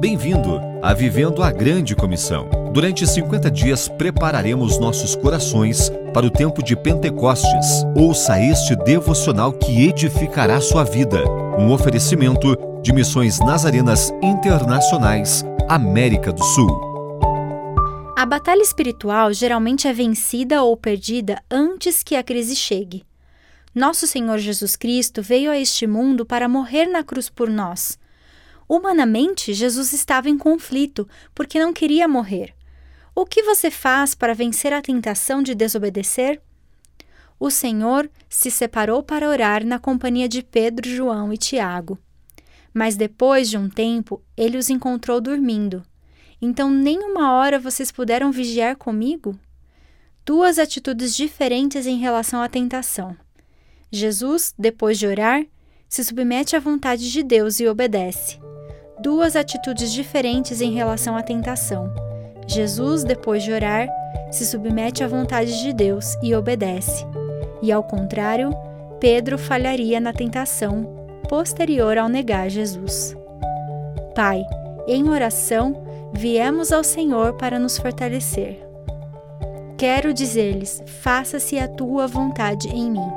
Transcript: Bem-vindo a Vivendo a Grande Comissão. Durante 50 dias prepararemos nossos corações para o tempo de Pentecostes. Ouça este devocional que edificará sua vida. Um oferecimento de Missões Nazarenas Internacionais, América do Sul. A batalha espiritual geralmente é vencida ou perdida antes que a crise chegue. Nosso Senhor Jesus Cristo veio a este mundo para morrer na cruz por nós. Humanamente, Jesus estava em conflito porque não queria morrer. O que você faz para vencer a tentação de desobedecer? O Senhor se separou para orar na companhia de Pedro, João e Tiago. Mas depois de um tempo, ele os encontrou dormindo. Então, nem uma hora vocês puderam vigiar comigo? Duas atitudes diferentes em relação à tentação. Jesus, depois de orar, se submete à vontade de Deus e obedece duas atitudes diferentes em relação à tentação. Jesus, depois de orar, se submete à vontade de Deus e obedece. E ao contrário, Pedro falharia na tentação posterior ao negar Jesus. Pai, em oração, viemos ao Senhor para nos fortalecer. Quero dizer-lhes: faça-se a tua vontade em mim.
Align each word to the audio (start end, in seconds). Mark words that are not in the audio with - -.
Bem-vindo 0.00 0.60
a 0.80 0.94
Vivendo 0.94 1.42
a 1.42 1.50
Grande 1.50 1.96
Comissão. 1.96 2.48
Durante 2.72 3.04
50 3.04 3.50
dias 3.50 3.88
prepararemos 3.88 4.78
nossos 4.78 5.16
corações 5.16 5.90
para 6.14 6.24
o 6.24 6.30
tempo 6.30 6.62
de 6.62 6.76
Pentecostes. 6.76 7.66
Ouça 7.96 8.40
este 8.40 8.76
devocional 8.76 9.52
que 9.52 9.88
edificará 9.88 10.60
sua 10.60 10.84
vida. 10.84 11.24
Um 11.58 11.72
oferecimento 11.72 12.56
de 12.80 12.92
Missões 12.92 13.40
Nazarenas 13.40 14.12
Internacionais, 14.22 15.44
América 15.68 16.32
do 16.32 16.44
Sul. 16.44 16.80
A 18.16 18.24
batalha 18.24 18.62
espiritual 18.62 19.32
geralmente 19.32 19.88
é 19.88 19.92
vencida 19.92 20.62
ou 20.62 20.76
perdida 20.76 21.42
antes 21.50 22.04
que 22.04 22.14
a 22.14 22.22
crise 22.22 22.54
chegue. 22.54 23.02
Nosso 23.74 24.06
Senhor 24.06 24.38
Jesus 24.38 24.76
Cristo 24.76 25.22
veio 25.22 25.50
a 25.50 25.58
este 25.58 25.88
mundo 25.88 26.24
para 26.24 26.48
morrer 26.48 26.86
na 26.86 27.02
cruz 27.02 27.28
por 27.28 27.50
nós. 27.50 27.98
Humanamente, 28.68 29.54
Jesus 29.54 29.94
estava 29.94 30.28
em 30.28 30.36
conflito 30.36 31.08
porque 31.34 31.58
não 31.58 31.72
queria 31.72 32.06
morrer. 32.06 32.54
O 33.14 33.24
que 33.24 33.42
você 33.42 33.70
faz 33.70 34.14
para 34.14 34.34
vencer 34.34 34.72
a 34.72 34.82
tentação 34.82 35.42
de 35.42 35.54
desobedecer? 35.54 36.40
O 37.40 37.50
Senhor 37.50 38.10
se 38.28 38.50
separou 38.50 39.02
para 39.02 39.28
orar 39.28 39.64
na 39.64 39.78
companhia 39.78 40.28
de 40.28 40.42
Pedro, 40.42 40.88
João 40.88 41.32
e 41.32 41.38
Tiago. 41.38 41.98
Mas 42.74 42.94
depois 42.94 43.48
de 43.48 43.56
um 43.56 43.70
tempo, 43.70 44.22
ele 44.36 44.58
os 44.58 44.68
encontrou 44.68 45.20
dormindo. 45.20 45.82
Então, 46.40 46.70
nem 46.70 46.98
uma 46.98 47.32
hora 47.32 47.58
vocês 47.58 47.90
puderam 47.90 48.30
vigiar 48.30 48.76
comigo? 48.76 49.38
Duas 50.26 50.58
atitudes 50.58 51.16
diferentes 51.16 51.86
em 51.86 51.96
relação 51.96 52.42
à 52.42 52.48
tentação. 52.48 53.16
Jesus, 53.90 54.54
depois 54.58 54.98
de 54.98 55.06
orar, 55.06 55.44
se 55.88 56.04
submete 56.04 56.54
à 56.54 56.60
vontade 56.60 57.10
de 57.10 57.22
Deus 57.22 57.58
e 57.58 57.66
obedece 57.66 58.38
duas 59.00 59.36
atitudes 59.36 59.92
diferentes 59.92 60.60
em 60.60 60.72
relação 60.72 61.16
à 61.16 61.22
tentação. 61.22 61.92
Jesus, 62.46 63.04
depois 63.04 63.42
de 63.42 63.52
orar, 63.52 63.88
se 64.30 64.44
submete 64.46 65.04
à 65.04 65.08
vontade 65.08 65.60
de 65.62 65.72
Deus 65.72 66.16
e 66.22 66.34
obedece. 66.34 67.06
E 67.62 67.70
ao 67.70 67.82
contrário, 67.82 68.50
Pedro 69.00 69.38
falharia 69.38 70.00
na 70.00 70.12
tentação 70.12 70.82
posterior 71.28 71.98
ao 71.98 72.08
negar 72.08 72.48
Jesus. 72.48 73.16
Pai, 74.14 74.42
em 74.86 75.08
oração, 75.08 75.84
viemos 76.12 76.72
ao 76.72 76.82
Senhor 76.82 77.34
para 77.34 77.58
nos 77.58 77.78
fortalecer. 77.78 78.58
Quero 79.76 80.12
dizer-lhes: 80.12 80.82
faça-se 80.86 81.58
a 81.58 81.68
tua 81.68 82.06
vontade 82.06 82.68
em 82.68 82.90
mim. 82.90 83.10